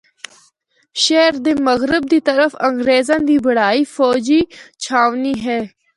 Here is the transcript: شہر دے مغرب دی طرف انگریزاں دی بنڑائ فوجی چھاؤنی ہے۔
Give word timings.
شہر 1.03 1.33
دے 1.45 1.53
مغرب 1.67 2.03
دی 2.11 2.19
طرف 2.29 2.51
انگریزاں 2.67 3.19
دی 3.27 3.37
بنڑائ 3.43 3.79
فوجی 3.95 4.41
چھاؤنی 4.83 5.33
ہے۔ 5.45 5.59